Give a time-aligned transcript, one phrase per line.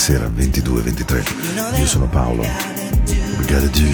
[0.00, 1.78] sera 22-23.
[1.78, 2.40] Io sono Paolo.
[2.40, 3.86] We gotta do.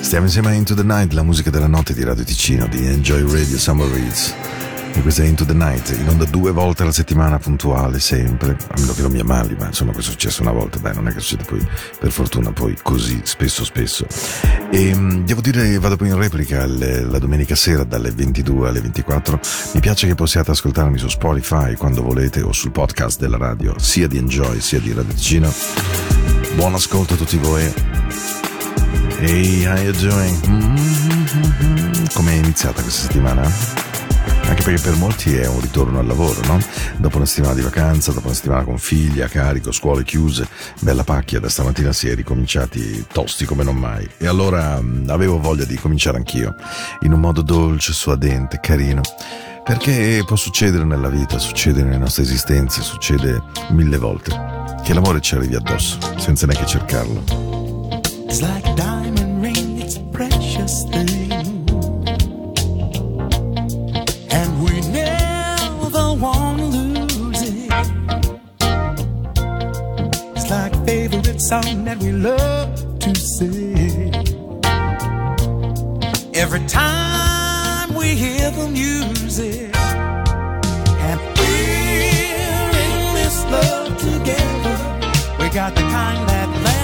[0.00, 3.20] Stiamo insieme a Into the Night, la musica della notte di Radio Ticino, di Enjoy
[3.30, 4.53] Radio Summer Reads.
[4.96, 8.52] E questa è Into the Night, in onda due volte alla settimana, puntuale, sempre.
[8.52, 11.08] A meno che non mi ammali, ma insomma questo è successo una volta, dai, non
[11.08, 11.66] è che succede poi,
[11.98, 14.06] per fortuna, poi così, spesso spesso.
[14.70, 18.80] E mh, devo dire, vado poi in replica le- la domenica sera dalle 22 alle
[18.80, 19.40] 24.
[19.72, 24.06] Mi piace che possiate ascoltarmi su Spotify quando volete o sul podcast della radio, sia
[24.06, 25.52] di Enjoy sia di Radio Ticino.
[26.54, 27.64] Buon ascolto a tutti voi.
[29.18, 30.46] Hey, how you doing?
[30.46, 32.04] Mm-hmm.
[32.12, 33.83] Come è iniziata questa settimana?
[34.46, 36.58] Anche perché per molti è un ritorno al lavoro, no?
[36.96, 40.46] Dopo una settimana di vacanza, dopo una settimana con figli a carico, scuole chiuse,
[40.80, 44.08] bella pacchia, da stamattina si è ricominciati tosti come non mai.
[44.18, 46.54] E allora mh, avevo voglia di cominciare anch'io,
[47.00, 49.00] in un modo dolce, suadente, carino.
[49.64, 54.30] Perché può succedere nella vita, succede nelle nostre esistenze, succede mille volte.
[54.84, 57.24] Che l'amore ci arrivi addosso, senza neanche cercarlo.
[58.28, 61.23] It's like diamond ring, it's a precious thing.
[64.36, 67.70] And we never want to lose it.
[70.34, 74.12] It's like a favorite song that we love to sing.
[76.34, 79.70] Every time we hear the music,
[81.08, 84.76] and we're in this love together.
[85.38, 86.83] We got the kind that lasts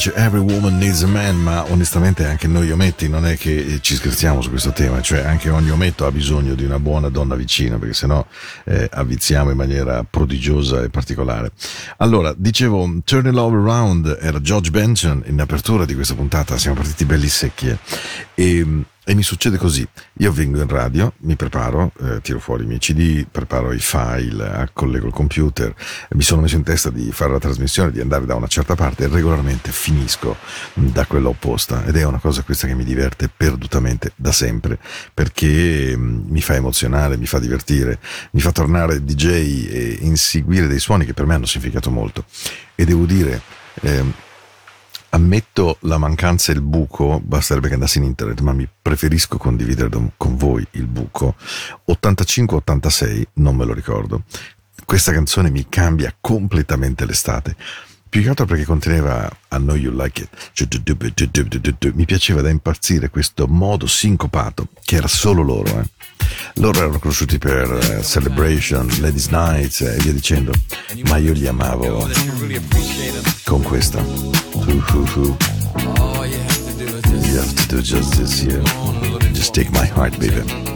[0.00, 3.94] Dice Every woman needs a man, ma onestamente anche noi ometti non è che ci
[3.94, 7.76] scherziamo su questo tema, cioè anche ogni ometto ha bisogno di una buona donna vicina,
[7.76, 8.24] perché sennò
[8.64, 11.52] eh, avviziamo in maniera prodigiosa e particolare.
[11.98, 16.76] Allora, dicevo, Turn It Love Around era George Benson in apertura di questa puntata, siamo
[16.76, 17.78] partiti belli secchi eh.
[18.34, 19.86] e e mi succede così,
[20.18, 24.68] io vengo in radio, mi preparo, eh, tiro fuori i miei CD, preparo i file,
[24.74, 25.74] collego il computer,
[26.10, 29.04] mi sono messo in testa di fare la trasmissione, di andare da una certa parte
[29.04, 30.36] e regolarmente finisco
[30.74, 31.84] da quella opposta.
[31.86, 34.78] Ed è una cosa questa che mi diverte perdutamente da sempre
[35.14, 37.98] perché mm, mi fa emozionare, mi fa divertire,
[38.32, 39.26] mi fa tornare DJ
[39.70, 42.24] e inseguire dei suoni che per me hanno significato molto.
[42.74, 43.40] E devo dire...
[43.80, 44.28] Eh,
[45.12, 49.88] Ammetto la mancanza e il buco, basterebbe che andassi in internet, ma mi preferisco condividere
[50.16, 51.34] con voi il buco.
[51.88, 54.22] 85-86, non me lo ricordo.
[54.84, 57.56] Questa canzone mi cambia completamente l'estate.
[58.10, 61.92] Più che altro perché conteneva I Know You Like It.
[61.94, 65.78] Mi piaceva da impazzire questo modo sincopato, che era solo loro.
[65.78, 65.84] Eh.
[66.54, 70.52] Loro erano conosciuti per uh, Celebration, Ladies Nights e via dicendo,
[71.04, 72.10] ma io li amavo
[73.44, 74.00] con questa.
[77.30, 78.60] You have to do just this, yeah.
[79.32, 80.69] Just take my heart, baby.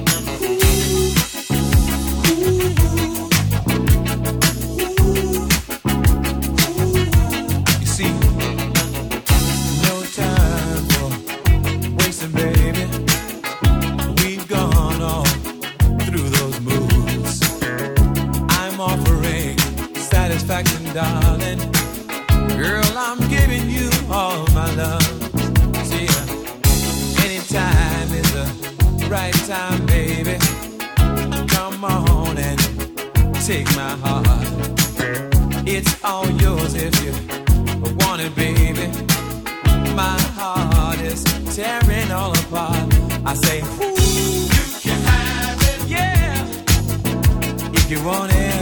[33.47, 34.27] take my heart.
[35.67, 37.13] It's all yours if you
[37.99, 38.87] want it, baby.
[39.95, 41.23] My heart is
[41.55, 42.89] tearing all apart.
[43.27, 46.43] I say, Ooh, you can have it, yeah,
[47.75, 48.54] if you want it.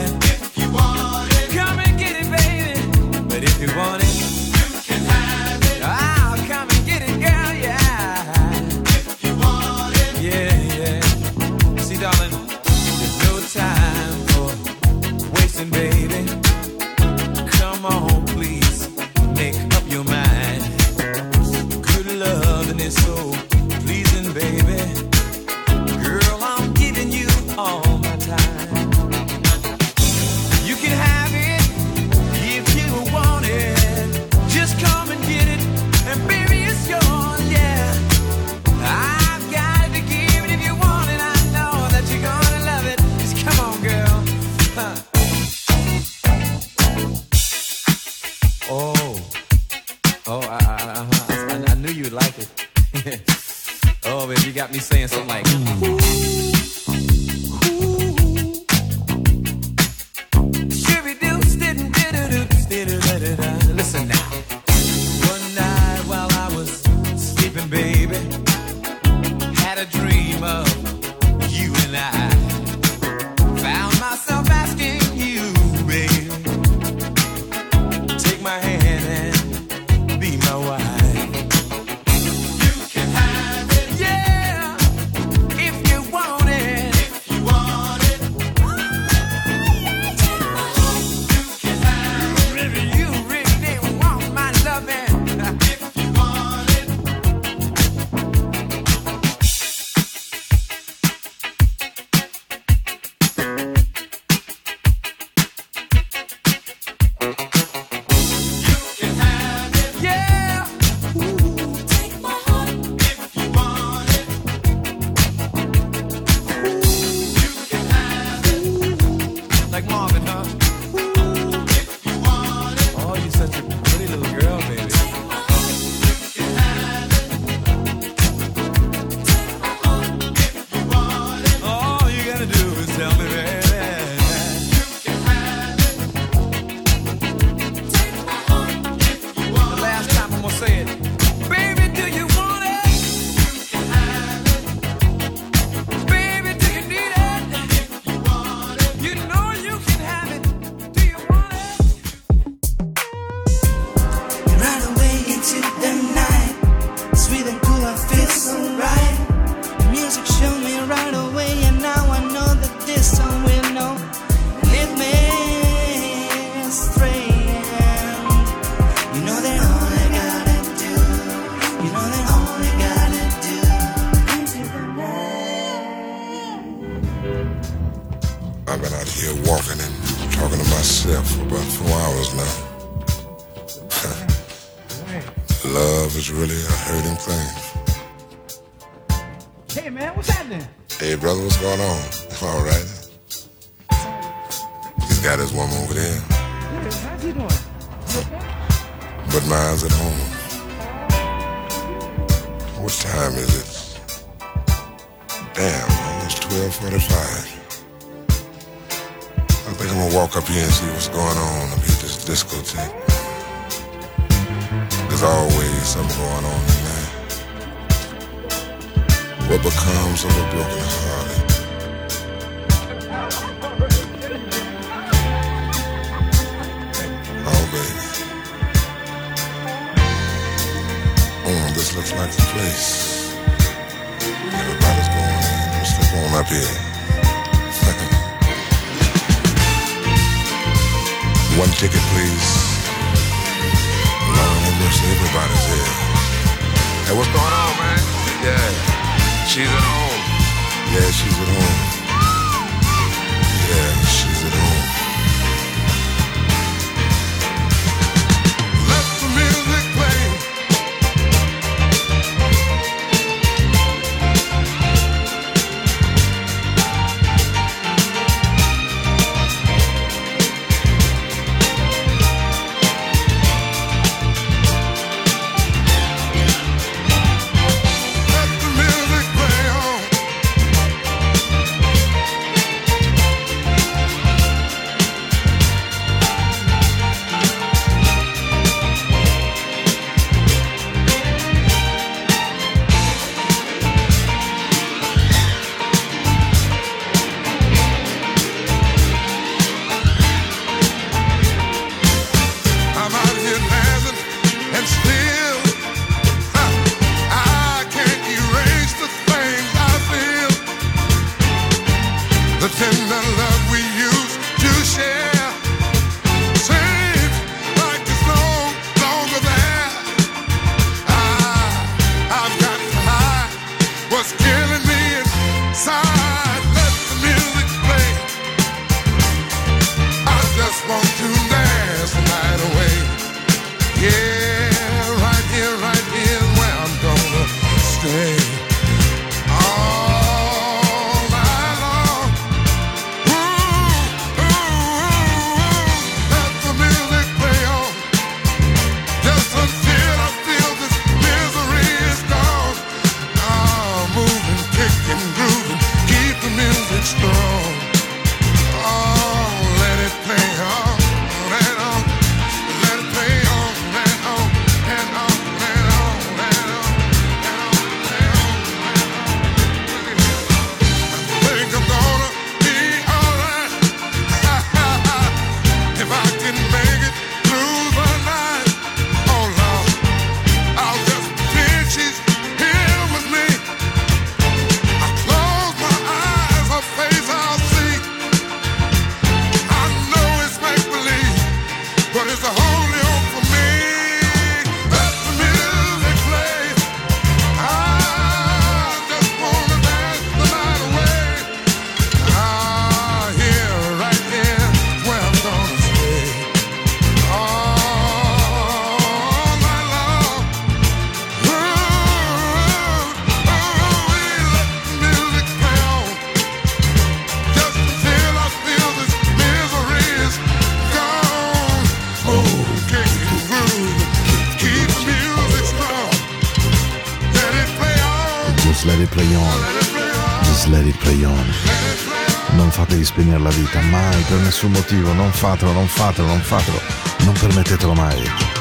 [434.63, 435.13] Nessun motivo.
[435.13, 436.81] Non fatelo, non fatelo, non fatelo.
[437.25, 438.52] Non permettetelo mai.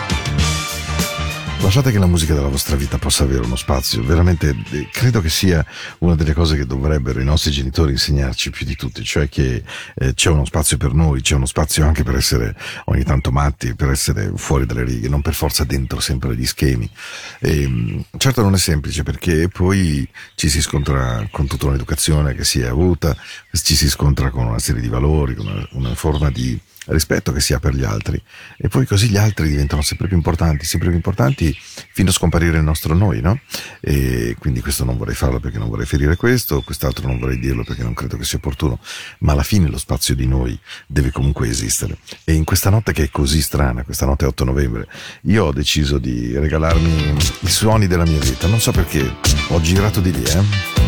[1.72, 5.30] Lasciate che la musica della vostra vita possa avere uno spazio, veramente eh, credo che
[5.30, 5.66] sia
[6.00, 9.64] una delle cose che dovrebbero i nostri genitori insegnarci più di tutti, cioè che
[9.96, 12.58] eh, c'è uno spazio per noi, c'è uno spazio anche per essere
[12.88, 16.92] ogni tanto matti, per essere fuori dalle righe, non per forza dentro sempre gli schemi.
[17.40, 20.06] E, mh, certo non è semplice perché poi
[20.36, 23.16] ci si scontra con tutta un'educazione che si è avuta,
[23.54, 27.40] ci si scontra con una serie di valori, con una, una forma di rispetto che
[27.40, 28.22] si ha per gli altri
[28.58, 32.58] e poi così gli altri diventano sempre più importanti, sempre più importanti fino a scomparire
[32.58, 33.40] il nostro noi, no?
[33.80, 37.64] E quindi questo non vorrei farlo perché non vorrei ferire questo, quest'altro non vorrei dirlo
[37.64, 38.80] perché non credo che sia opportuno,
[39.20, 41.98] ma alla fine lo spazio di noi deve comunque esistere.
[42.24, 44.88] E in questa notte che è così strana, questa notte 8 novembre,
[45.24, 49.18] io ho deciso di regalarmi i suoni della mia vita, non so perché,
[49.50, 50.81] ho girato di lì, eh?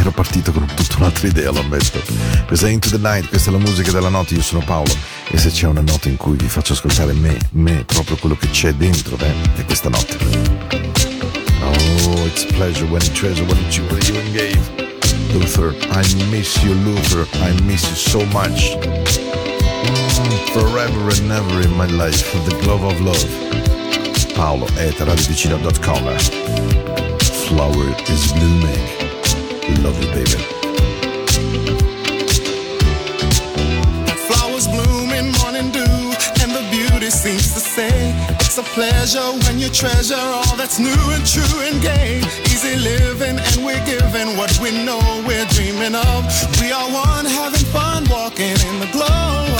[0.00, 2.00] Ero partito con tutta un'altra idea, lo ammetto.
[2.46, 4.92] Questa è Into the Night, questa è la musica della notte, io sono Paolo
[5.28, 8.48] e se c'è una notte in cui vi faccio ascoltare me, me, proprio quello che
[8.50, 10.16] c'è dentro, beh, è questa notte.
[11.62, 14.58] Oh, it's a pleasure when it treasure, when you, when you gave.
[15.32, 18.76] Luther, I miss you, Luther, I miss you so much.
[19.84, 23.28] Mm, forever and ever in my life, the glove of love.
[24.34, 24.94] Paolo at.
[27.50, 29.09] Flower is blooming.
[29.82, 30.40] Love you, baby.
[34.26, 35.80] Flowers bloom in morning dew,
[36.40, 37.90] and the beauty seems to say
[38.40, 42.22] it's a pleasure when you treasure all that's new and true and gay.
[42.44, 46.24] Easy living, and we're giving what we know we're dreaming of.
[46.60, 49.59] We are one, having fun, walking in the glow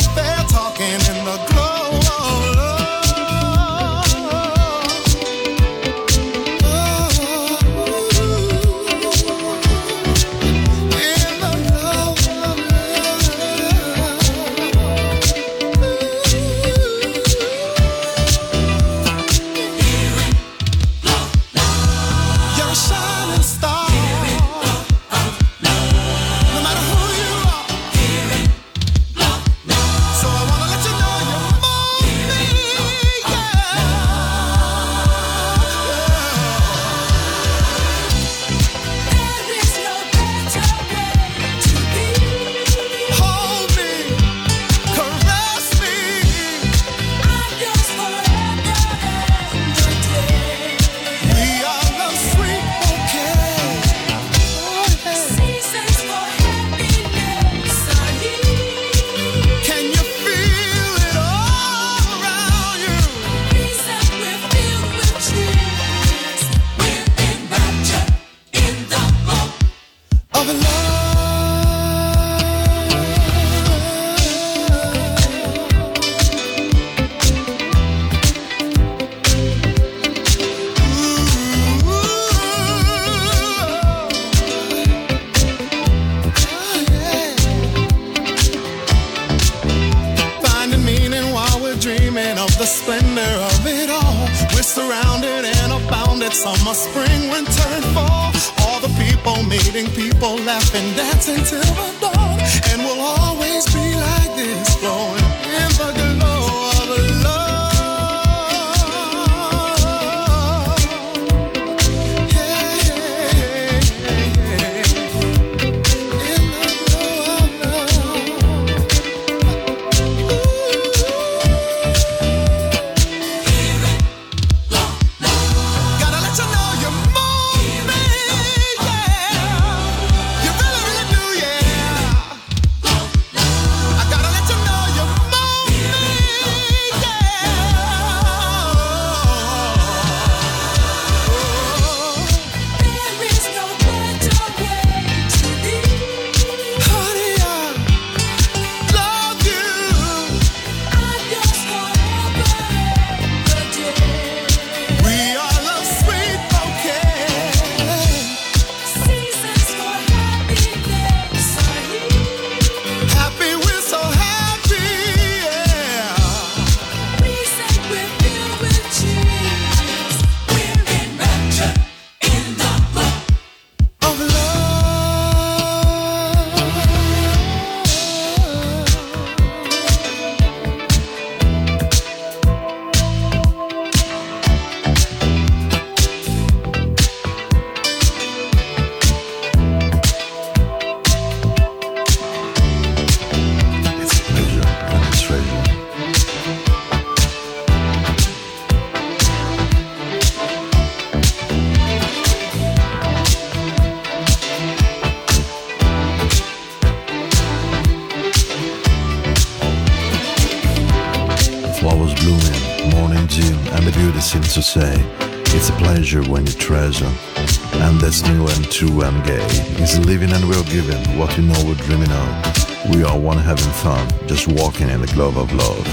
[218.41, 219.45] And true and gay.
[219.77, 222.89] It's living and we're giving what you know we're dreaming of.
[222.89, 225.85] We are one having fun, just walking in the glove of love.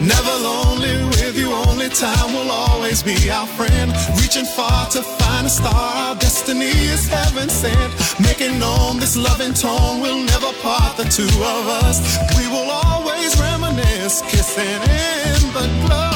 [0.00, 3.90] Never lonely with you, only time will always be our friend.
[4.22, 7.92] Reaching far to find a star, our destiny is heaven sent.
[8.20, 11.98] Making known this loving tone will never part the two of us.
[12.38, 16.09] We will always reminisce, kissing in the glow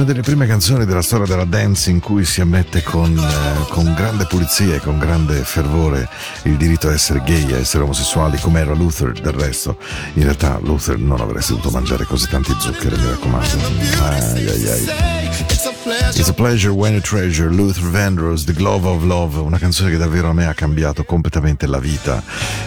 [0.00, 3.92] Una delle prime canzoni della storia della dance in cui si ammette con, eh, con
[3.92, 6.08] grande pulizia e con grande fervore
[6.44, 9.76] il diritto a essere gay, a essere omosessuali, come era Luther del resto.
[10.14, 13.58] In realtà Luther non avresti dovuto mangiare così tanti zuccheri, mi raccomando.
[14.00, 14.88] Ai, ai, ai.
[15.50, 15.66] It's
[16.28, 16.72] a pleasure.
[16.72, 20.32] A when you treasure Luther Vandross, The Glove of Love, una canzone che davvero a
[20.32, 22.22] me ha cambiato completamente la vita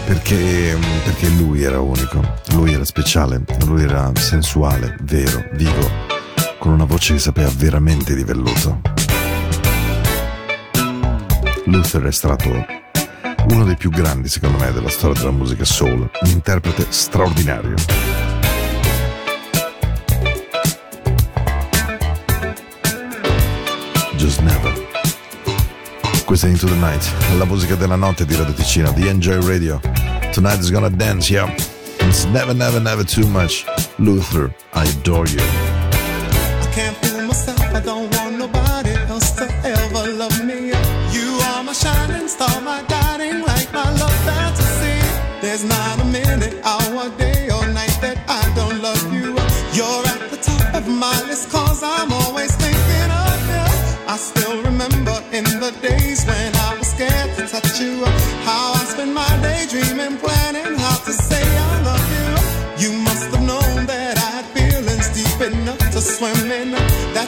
[0.05, 6.12] perché, perché lui era unico, lui era speciale, lui era sensuale, vero, vivo,
[6.63, 8.79] con una voce che sapeva veramente di velluto.
[11.65, 12.65] Luther è stato
[13.49, 17.75] uno dei più grandi, secondo me, della storia della musica soul, un interprete straordinario.
[24.15, 24.87] Just Never.
[26.23, 29.81] Questa è Into the Night, la musica della notte di Radio Ticino, di Enjoy Radio.
[30.31, 31.53] Tonight is gonna dance, yeah.
[31.99, 33.65] It's never, never, never too much.
[33.97, 35.72] Luther, I adore you.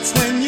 [0.05, 0.44] That's when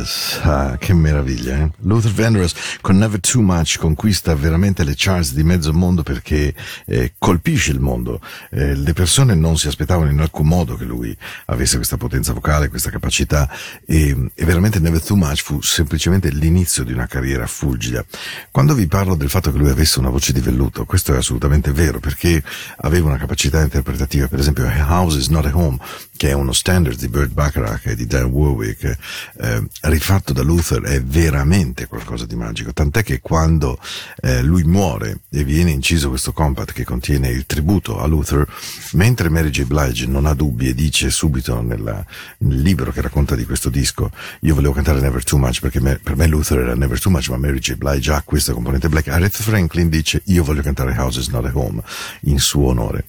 [0.00, 0.40] Nevers.
[0.42, 1.70] Ah, che meraviglia, eh?
[1.80, 6.54] Luther Vandross con Never Too Much conquista veramente le charts di mezzo mondo perché
[6.86, 8.20] eh, colpisce il mondo.
[8.50, 12.68] Eh, le persone non si aspettavano in alcun modo che lui avesse questa potenza vocale,
[12.68, 13.48] questa capacità
[13.86, 18.04] e, e veramente Never Too Much fu semplicemente l'inizio di una carriera fulgida.
[18.50, 21.72] Quando vi parlo del fatto che lui avesse una voce di velluto, questo è assolutamente
[21.72, 22.42] vero perché
[22.78, 25.78] aveva una capacità interpretativa, per esempio House is Not a Home,
[26.16, 28.96] che è uno standard di Burt Bacharach e di Dan Warwick,
[29.40, 33.78] eh, rifatto da Luther è veramente qualcosa di magico, tant'è che quando
[34.22, 38.46] eh, lui muore e viene inciso questo compact che contiene il tributo a Luther,
[38.92, 39.64] mentre Mary J.
[39.64, 42.04] Blige non ha dubbi e dice subito nella,
[42.38, 45.98] nel libro che racconta di questo disco, io volevo cantare Never Too Much perché me,
[46.02, 47.74] per me Luther era Never Too Much, ma Mary J.
[47.74, 51.50] Blige ha questa componente black, Aretha Franklin dice io voglio cantare House is Not a
[51.54, 51.82] Home
[52.22, 53.04] in suo onore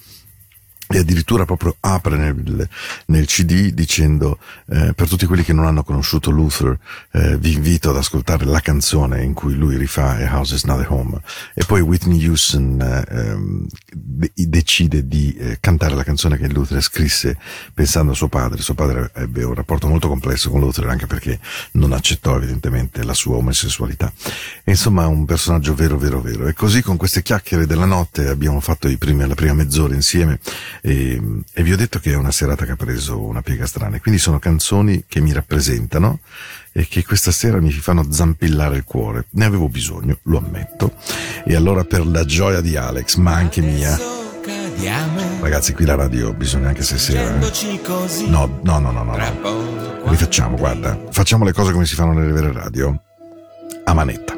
[0.92, 2.68] e addirittura proprio apre nel,
[3.08, 6.78] nel CD dicendo eh, per tutti quelli che non hanno conosciuto Luther
[7.12, 10.80] eh, vi invito ad ascoltare la canzone in cui lui rifà A House is Not
[10.82, 11.20] a Home.
[11.54, 16.82] E poi Whitney Houston eh, ehm, de- decide di eh, cantare la canzone che Luther
[16.82, 17.38] scrisse
[17.74, 18.62] pensando a suo padre.
[18.62, 21.40] Suo padre ebbe un rapporto molto complesso con Luther anche perché
[21.74, 24.12] non accettò evidentemente la sua omosessualità.
[24.64, 26.48] E insomma un personaggio vero vero vero.
[26.48, 30.40] E così con queste chiacchiere della notte abbiamo fatto i primi, la prima mezz'ora insieme
[30.82, 31.22] e,
[31.54, 34.00] e, vi ho detto che è una serata che ha preso una piega strana.
[34.00, 36.20] Quindi sono canzoni che mi rappresentano
[36.72, 39.26] e che questa sera mi fanno zampillare il cuore.
[39.32, 40.94] Ne avevo bisogno, lo ammetto.
[41.46, 43.98] E allora per la gioia di Alex, ma anche mia.
[45.40, 47.40] Ragazzi, qui la radio bisogna anche se sera.
[47.40, 48.30] Eh?
[48.30, 49.16] No, no, no, no, no.
[49.16, 50.10] no.
[50.10, 51.00] Rifacciamo, guarda.
[51.12, 53.00] Facciamo le cose come si fanno nelle vere radio.
[53.84, 54.36] A manetta.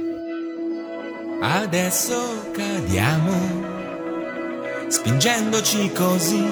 [1.42, 3.73] Adesso cadiamo
[4.94, 6.46] spingendoci così,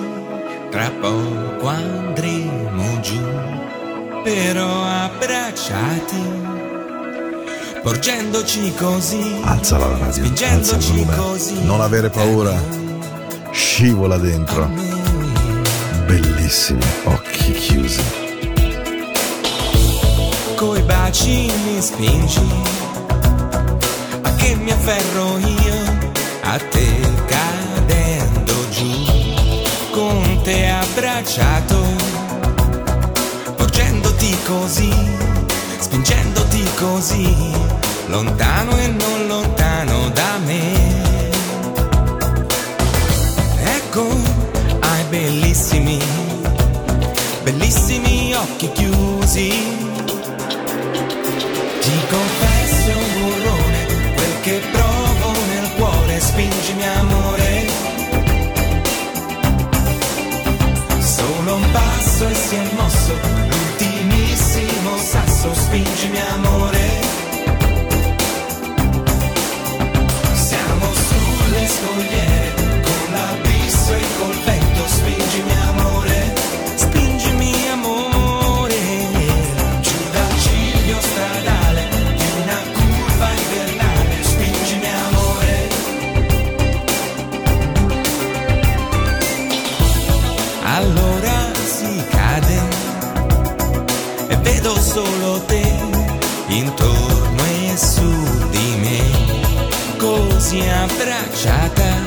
[0.72, 3.22] tra poco andremo giù,
[4.24, 6.24] però abbracciati,
[7.84, 12.60] porgendoci così, alza la radio, spingendoci così, non avere paura,
[13.52, 14.68] scivola dentro,
[16.08, 18.04] bellissimi, occhi chiusi.
[20.56, 22.50] Coi baci mi spingi,
[24.24, 26.10] a che mi afferro io,
[26.42, 27.61] a te giù,
[30.42, 31.78] con te abbracciato,
[33.56, 34.92] porgendoti così,
[35.80, 37.36] spingendoti così,
[38.08, 41.00] lontano e non lontano da me.
[43.64, 44.08] Ecco,
[44.80, 46.00] hai bellissimi,
[47.44, 49.50] bellissimi occhi chiusi.
[51.82, 58.01] Ti confesso un burrone, quel che provo nel cuore, spingimi amore.
[62.22, 63.14] Passo e si è mosso,
[63.50, 67.02] l'ultimissimo sasso, spingimi amore.
[70.34, 72.54] Siamo sulle scogliere,
[72.84, 74.61] con l'abisso e col vento,
[94.82, 95.62] solo te
[96.48, 98.12] intorno e su
[98.50, 99.00] di me,
[99.98, 102.02] così abbracciata,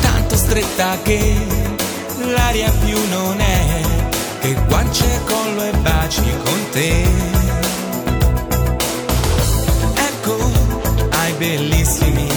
[0.00, 1.36] tanto stretta che
[2.34, 3.82] l'aria più non è
[4.40, 7.06] che guance, collo e baci con te.
[9.94, 10.36] Ecco,
[11.10, 12.28] hai bellissimi,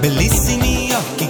[0.00, 1.29] bellissimi occhi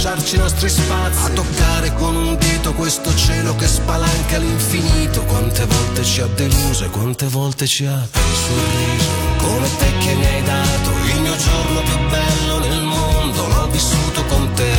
[0.00, 1.26] lasciarci i nostri spazi.
[1.26, 6.84] A toccare con un dito questo cielo che spalanca all'infinito Quante volte ci ha deluso
[6.84, 9.08] e quante volte ci ha sorriso.
[9.36, 13.46] Come te che mi hai dato il mio giorno più bello nel mondo.
[13.46, 14.72] L'ho vissuto con te.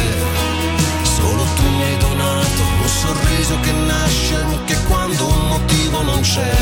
[1.04, 6.56] Solo tu mi hai donato un sorriso che nasce anche quando un motivo non c'è.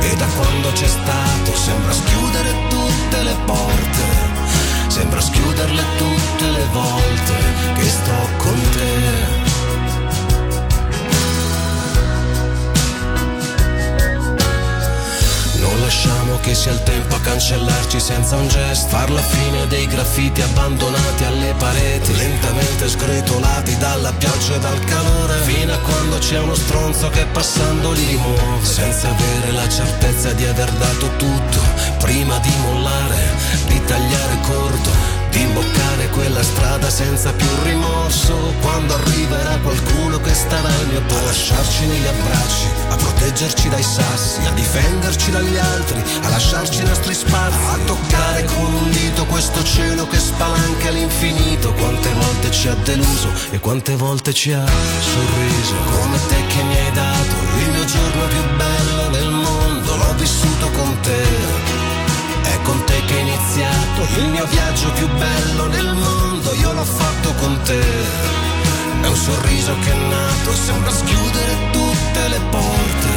[0.00, 4.35] E da quando c'è stato sembra schiudere tutte le porte,
[4.96, 7.34] sembra schiuderle tutte le volte
[7.74, 9.45] che sto con te.
[15.80, 18.88] Lasciamo che sia il tempo a cancellarci senza un gesto.
[18.88, 22.14] Far la fine dei graffiti abbandonati alle pareti.
[22.16, 25.34] Lentamente sgretolati dalla pioggia e dal calore.
[25.42, 28.64] Fino a quando c'è uno stronzo che passando li rimuove.
[28.64, 31.60] Senza avere la certezza di aver dato tutto.
[31.98, 33.30] Prima di mollare,
[33.66, 35.15] di tagliare corto.
[35.36, 38.54] Di imboccare quella strada senza più rimorso.
[38.62, 41.24] Quando arriverà qualcuno che starà al mio posto.
[41.24, 46.86] A lasciarci negli abbracci, a proteggerci dai sassi, a difenderci dagli altri, a lasciarci i
[46.86, 51.70] nostri spazi, a toccare con un dito questo cielo che spalanca all'infinito.
[51.74, 55.74] Quante volte ci ha deluso e quante volte ci ha sorriso.
[56.00, 60.70] Come te che mi hai dato il mio giorno più bello del mondo, l'ho vissuto
[60.70, 61.75] con te.
[62.52, 66.84] È con te che è iniziato il mio viaggio più bello nel mondo, io l'ho
[66.84, 67.82] fatto con te.
[69.02, 73.12] È un sorriso che è nato, sembra schiudere tutte le porte,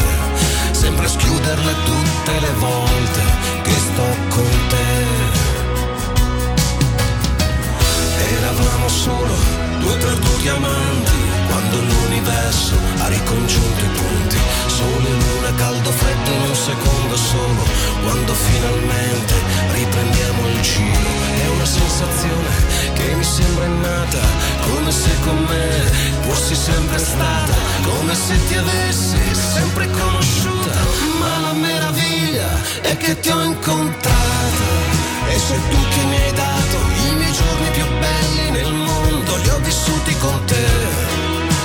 [0.72, 3.22] sembra schiuderle tutte le volte
[3.64, 5.38] che sto con te.
[8.38, 9.36] Eravamo solo
[9.80, 14.38] due perduti amanti quando l'universo ha ricongiunto i punti.
[14.68, 16.19] Sole e luna, caldo, freddo
[17.10, 17.66] secondo solo.
[18.04, 19.34] Quando finalmente
[19.74, 21.18] riprendiamo il giro.
[21.44, 22.50] È una sensazione
[22.94, 24.20] che mi sembra innata,
[24.62, 25.68] come se con me
[26.28, 27.54] fossi sempre stata,
[27.84, 30.74] come se ti avessi sempre conosciuta.
[31.20, 32.50] Ma la meraviglia
[32.82, 34.68] è che ti ho incontrata.
[35.30, 39.50] E sei tu che mi hai dato i miei giorni più belli nel mondo, li
[39.50, 40.68] ho vissuti con te.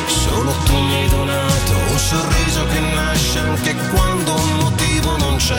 [0.07, 4.74] Solo tu mi hai donato un sorriso che nasce anche quando un
[5.35, 5.59] non c'è.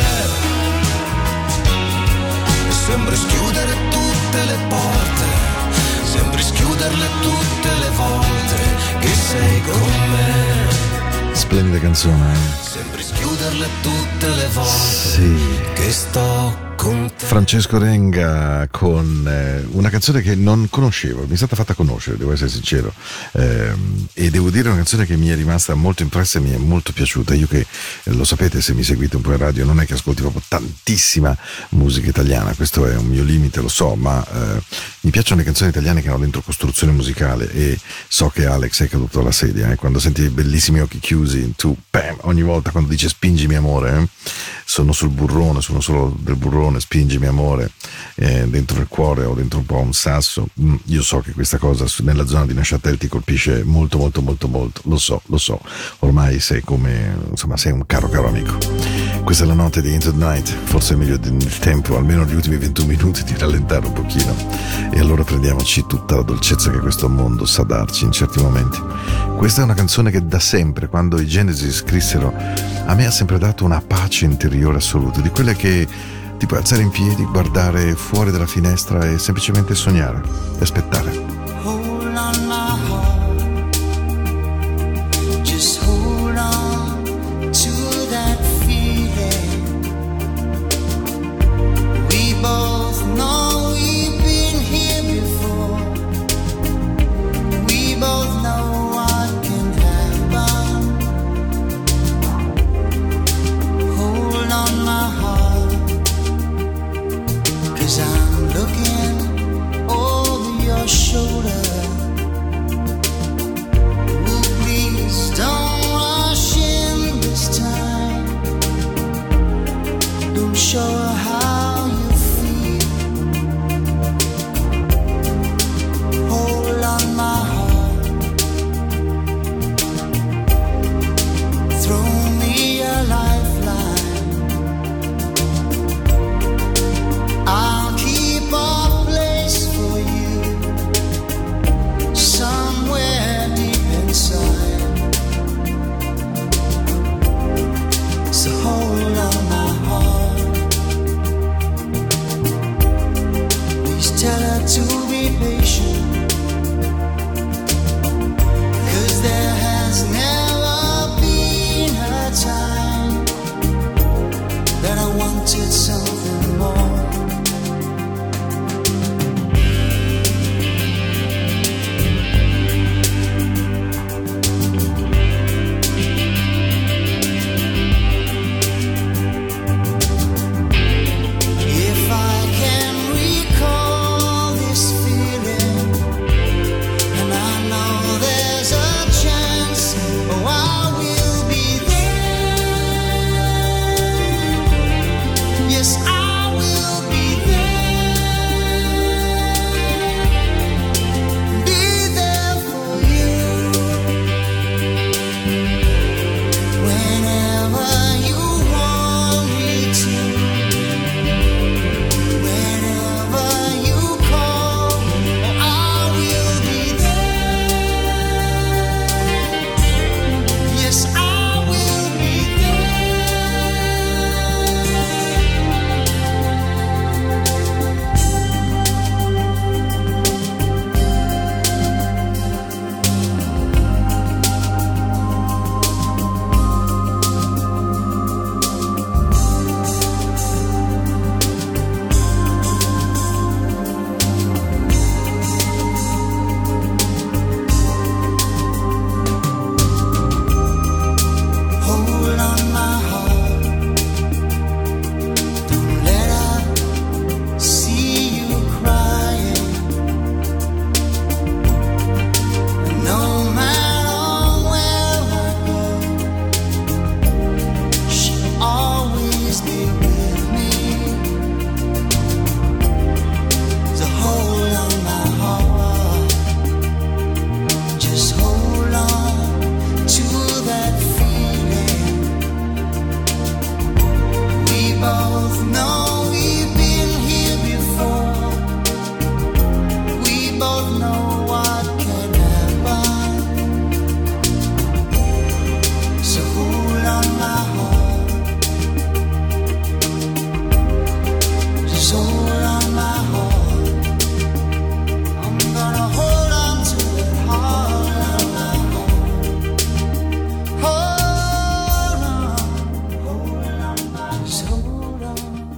[2.67, 5.25] E sembri schiudere tutte le porte,
[6.03, 8.57] sembri schiuderle tutte le volte
[8.99, 11.33] che sei con me.
[11.35, 12.69] Splendida canzone, eh?
[12.69, 15.59] Sembri schiuderle tutte le volte Sì.
[15.73, 16.73] che sto.
[17.15, 22.33] Francesco Renga con eh, una canzone che non conoscevo, mi è stata fatta conoscere, devo
[22.33, 22.93] essere sincero,
[23.37, 26.57] Ehm, e devo dire una canzone che mi è rimasta molto impressa e mi è
[26.57, 27.33] molto piaciuta.
[27.33, 27.59] Io che
[28.03, 30.41] eh, lo sapete se mi seguite un po' in radio, non è che ascolti proprio
[30.47, 31.35] tantissima
[31.69, 34.61] musica italiana, questo è un mio limite, lo so, ma eh,
[35.01, 37.77] mi piacciono le canzoni italiane che hanno dentro costruzione musicale e
[38.07, 41.75] so che Alex è caduto alla sedia, eh, quando senti i bellissimi occhi chiusi, tu,
[41.89, 44.07] bam, ogni volta quando dice spingimi amore, eh,
[44.75, 47.71] sono sul burrone, sono solo del burrone, spingimi amore,
[48.15, 50.49] eh, dentro il cuore o dentro un po' un sasso.
[50.59, 54.49] Mm, io so che questa cosa nella zona di Neuchâtel ti colpisce molto, molto, molto,
[54.49, 54.81] molto.
[54.83, 55.61] Lo so, lo so.
[55.99, 58.57] Ormai sei come, insomma, sei un caro, caro amico.
[59.23, 62.35] Questa è la notte di Into the Night, forse è meglio il tempo, almeno gli
[62.35, 64.35] ultimi 21 minuti, di rallentare un pochino.
[64.91, 68.77] E allora prendiamoci tutta la dolcezza che questo mondo sa darci in certi momenti.
[69.37, 72.33] Questa è una canzone che da sempre, quando i Genesis scrissero,
[72.87, 75.87] a me ha sempre dato una pace interiore migliore assoluto, di quelle che
[76.37, 80.21] ti puoi alzare in piedi, guardare fuori dalla finestra e semplicemente sognare
[80.57, 81.11] e aspettare.
[81.63, 83.14] Hold on my heart.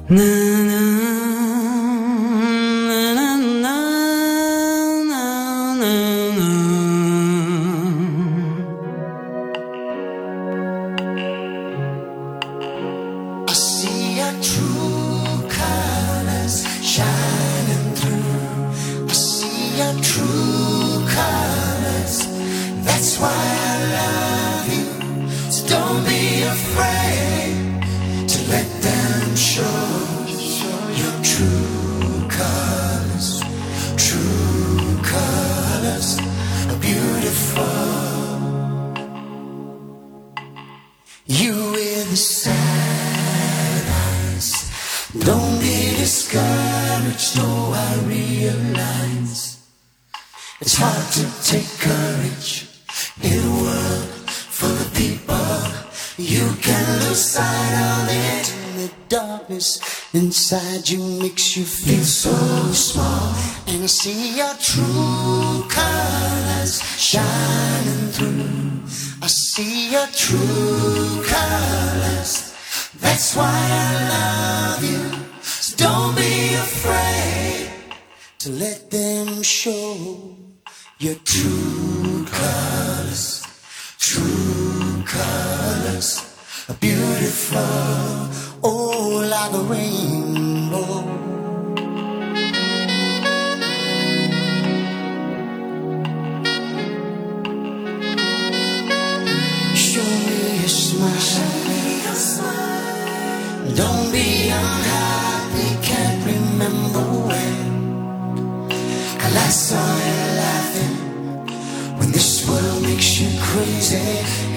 [0.09, 0.66] 는
[70.13, 72.53] true colors.
[72.99, 75.05] That's why I love you.
[75.41, 77.69] So don't be afraid
[78.39, 80.35] to let them show
[80.99, 83.43] your true colors.
[83.99, 86.09] True colors
[86.69, 87.59] are beautiful,
[88.63, 90.26] oh, like a.
[103.75, 107.67] Don't be unhappy, can't remember when.
[109.47, 110.95] I saw you laughing.
[111.97, 113.95] When this world makes you crazy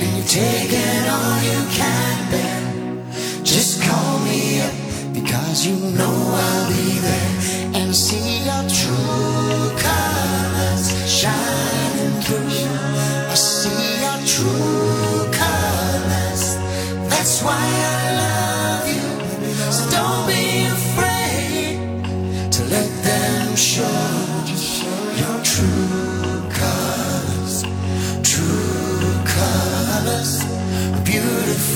[0.01, 3.45] and you're taking all you can bear.
[3.45, 4.75] Just call me up
[5.15, 7.35] because you know I'll be there
[7.79, 11.80] and see your true colors shining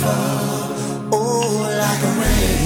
[0.05, 2.64] beautiful, oh, like a rainbow.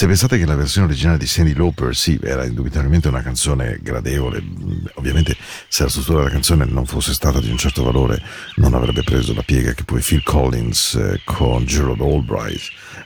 [0.00, 4.42] Se pensate che la versione originale di Sandy Lauper, sì, era indubitabilmente una canzone gradevole,
[4.94, 5.36] ovviamente
[5.68, 8.22] se la struttura della canzone non fosse stata di un certo valore,
[8.54, 12.62] non avrebbe preso la piega che poi Phil Collins eh, con Gerald Albright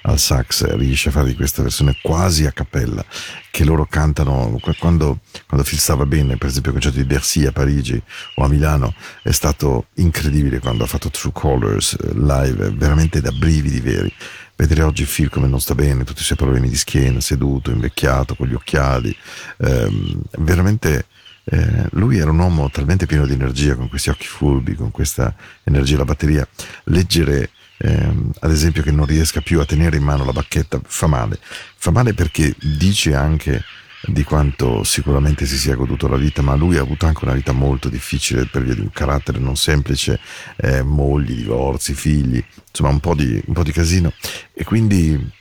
[0.06, 3.04] al sax riesce a fare di questa versione quasi a cappella,
[3.50, 7.46] che loro cantano qu- quando, quando Phil stava bene, per esempio il concerto di Bercy
[7.46, 8.00] a Parigi
[8.36, 13.30] o a Milano, è stato incredibile quando ha fatto True Colors eh, live, veramente da
[13.30, 14.12] brividi veri.
[14.56, 18.36] Vedere oggi Phil come non sta bene, tutti i suoi problemi di schiena, seduto, invecchiato,
[18.36, 19.16] con gli occhiali,
[19.58, 21.06] ehm, veramente
[21.46, 25.34] eh, lui era un uomo talmente pieno di energia, con questi occhi fulbi, con questa
[25.64, 26.46] energia alla batteria.
[26.84, 31.06] Leggere, ehm, ad esempio, che non riesca più a tenere in mano la bacchetta fa
[31.06, 31.38] male.
[31.40, 33.62] Fa male perché dice anche
[34.06, 37.52] di quanto sicuramente si sia goduto la vita, ma lui ha avuto anche una vita
[37.52, 40.20] molto difficile per via di un carattere non semplice,
[40.56, 44.12] eh, mogli, divorzi, figli, insomma un po' di, un po' di casino.
[44.52, 45.32] E quindi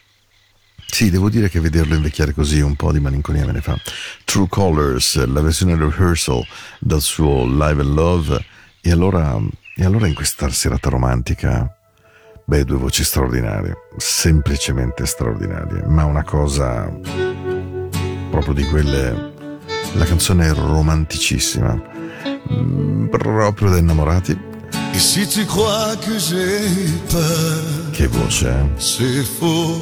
[0.94, 3.76] sì, devo dire che vederlo invecchiare così un po' di malinconia me ne fa.
[4.24, 6.46] True Colors, la versione rehearsal
[6.80, 8.46] dal suo Live and Love,
[8.80, 9.38] e allora,
[9.76, 11.76] e allora in questa serata romantica,
[12.46, 16.92] beh, due voci straordinarie, semplicemente straordinarie, ma una cosa
[18.30, 19.32] proprio di quelle.
[19.96, 21.80] La canzone è romanticissima,
[22.52, 24.52] mm, proprio da innamorati.
[24.96, 26.62] Et si tu crois que j'ai
[27.10, 28.80] peur, Che voce, eh?
[28.80, 29.80] c'est faux.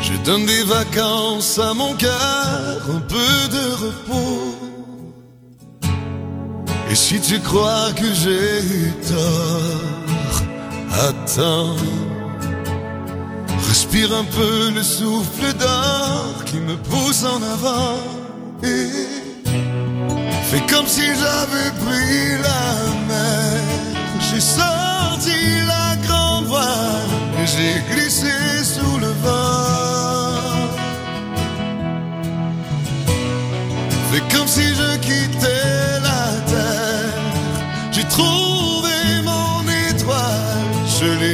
[0.00, 4.54] Je donne des vacances à mon cœur, un peu de repos.
[6.90, 10.05] Et si tu crois que j'ai tort,
[11.08, 11.76] attends.
[13.68, 17.98] Respire un peu le souffle d'or qui me pousse en avant.
[18.62, 18.88] Et
[20.48, 22.64] fais comme si j'avais pris la
[23.08, 23.62] mer.
[24.20, 25.36] J'ai sorti
[25.66, 27.10] la grande voile
[27.42, 28.32] et j'ai glissé
[28.64, 30.16] sous le vent.
[34.10, 35.65] Fais comme si je quittais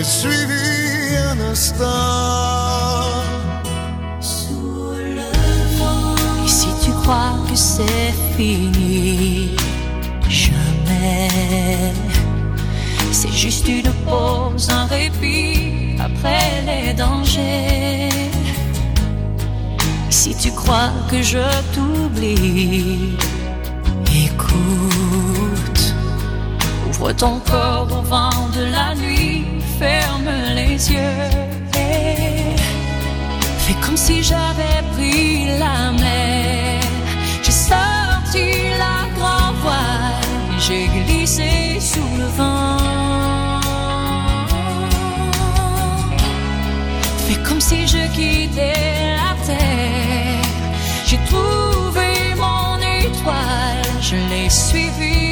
[0.03, 1.85] je l'ai suivi un instant.
[6.45, 9.51] Et si tu crois que c'est fini,
[10.29, 11.29] jamais.
[13.13, 18.09] C'est juste une pause, un répit après les dangers.
[20.11, 21.45] Si tu crois que je
[21.75, 23.17] t'oublie,
[24.27, 25.95] écoute.
[26.89, 29.22] Ouvre ton corps au vent de la nuit,
[29.79, 31.29] ferme les yeux.
[31.77, 32.57] et
[33.65, 36.81] Fais comme si j'avais pris la mer.
[37.43, 38.47] J'ai sorti
[38.85, 41.51] la grand voile, j'ai glissé
[41.81, 43.61] sous le vent.
[47.27, 50.49] Fais comme si je quittais la terre.
[51.07, 55.32] J'ai trouvé mon étoile, je l'ai suivi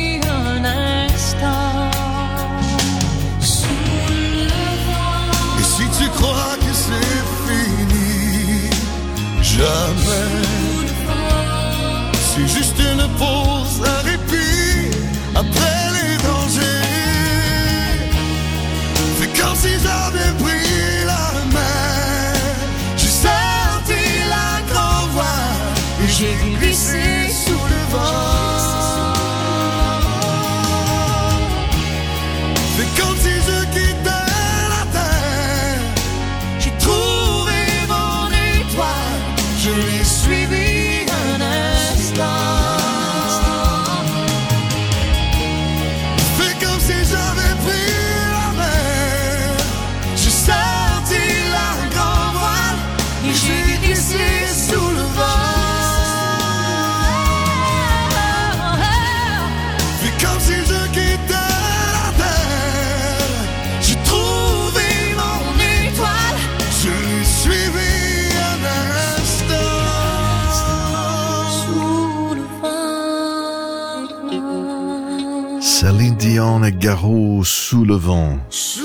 [76.41, 78.41] E Garou sous le vent.
[78.49, 78.81] Sous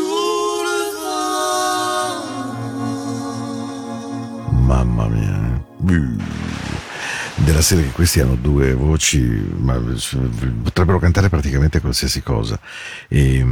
[0.62, 0.92] le
[4.52, 4.52] vent.
[4.52, 5.64] Mamma mia.
[7.36, 9.22] Della serie che questi hanno due voci,
[9.58, 9.82] ma
[10.64, 12.60] potrebbero cantare praticamente qualsiasi cosa.
[13.08, 13.46] E,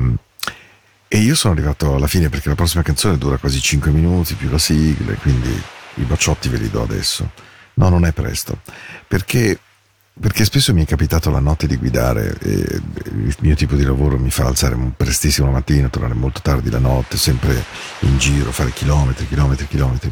[1.07, 4.49] e io sono arrivato alla fine perché la prossima canzone dura quasi 5 minuti più
[4.49, 5.49] la sigla, quindi
[5.95, 7.31] i bacciotti ve li do adesso.
[7.75, 8.59] No, non è presto.
[9.07, 9.57] Perché
[10.19, 14.19] perché spesso mi è capitato la notte di guidare e il mio tipo di lavoro
[14.19, 17.63] mi fa alzare prestissimo la mattina, tornare molto tardi la notte, sempre
[18.01, 20.11] in giro, fare chilometri, chilometri, chilometri.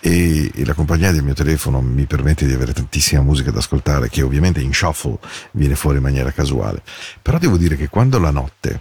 [0.00, 4.08] E, e la compagnia del mio telefono mi permette di avere tantissima musica da ascoltare,
[4.08, 5.18] che ovviamente in shuffle
[5.52, 6.82] viene fuori in maniera casuale.
[7.20, 8.80] Però devo dire che quando la notte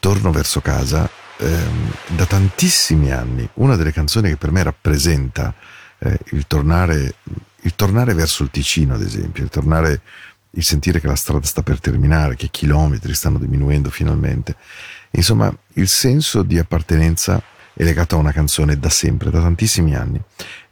[0.00, 5.54] torno verso casa, ehm, da tantissimi anni, una delle canzoni che per me rappresenta
[5.98, 7.14] eh, il tornare
[7.66, 10.00] il tornare verso il Ticino, ad esempio, il tornare,
[10.50, 14.54] il sentire che la strada sta per terminare, che i chilometri stanno diminuendo finalmente.
[15.10, 17.42] Insomma, il senso di appartenenza
[17.74, 20.22] è legato a una canzone da sempre, da tantissimi anni.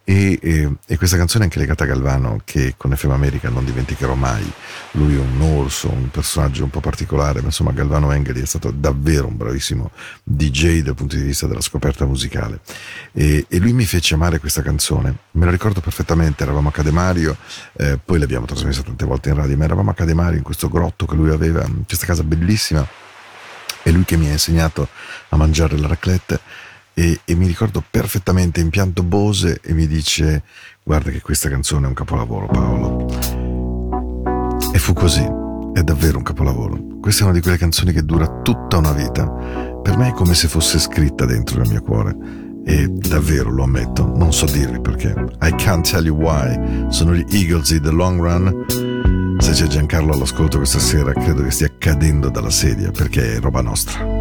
[0.07, 3.65] E, e- e questa canzone è anche legata a Galvano, che con FM America non
[3.65, 4.49] dimenticherò mai.
[4.91, 8.69] Lui è un orso, un personaggio un po' particolare, ma insomma Galvano Engeli è stato
[8.69, 9.89] davvero un bravissimo
[10.23, 12.59] DJ dal punto di vista della scoperta musicale.
[13.13, 15.15] E, e lui mi fece amare questa canzone.
[15.31, 17.35] Me lo ricordo perfettamente, eravamo a Cademario,
[17.73, 21.07] eh, poi l'abbiamo trasmessa tante volte in radio, ma eravamo a Cademario in questo grotto
[21.07, 22.87] che lui aveva, in questa casa bellissima.
[23.81, 24.87] È lui che mi ha insegnato
[25.29, 26.39] a mangiare la raclette
[26.97, 30.43] e, e mi ricordo perfettamente in pianto Bose e mi dice
[30.81, 33.05] guarda che questa canzone è un capolavoro Paolo.
[34.73, 35.23] E fu così,
[35.73, 36.99] è davvero un capolavoro.
[37.01, 39.29] Questa è una di quelle canzoni che dura tutta una vita.
[39.29, 42.43] Per me è come se fosse scritta dentro il mio cuore.
[42.65, 45.13] E davvero lo ammetto, non so dirvi perché.
[45.41, 46.87] I can't tell you why.
[46.89, 49.35] Sono gli Eagles di The Long Run.
[49.39, 53.61] Se c'è Giancarlo all'ascolto questa sera, credo che stia cadendo dalla sedia perché è roba
[53.61, 54.14] nostra.